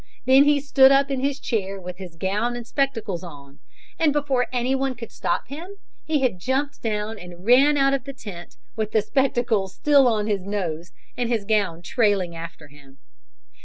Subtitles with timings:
[0.25, 3.59] Then he stood up in his chair with his gown and spectacles on,
[3.99, 8.13] and before anyone could stop him he had jumped down and ran out of the
[8.13, 12.97] tent, with the spectacles still on his nose and his gown trailing after him.